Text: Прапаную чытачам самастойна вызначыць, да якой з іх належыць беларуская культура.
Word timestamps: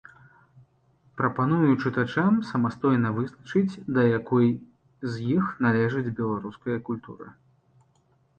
Прапаную 1.19 1.67
чытачам 1.83 2.39
самастойна 2.51 3.11
вызначыць, 3.17 3.79
да 3.99 4.07
якой 4.19 4.47
з 5.11 5.29
іх 5.37 5.45
належыць 5.67 6.11
беларуская 6.23 6.77
культура. 6.91 7.27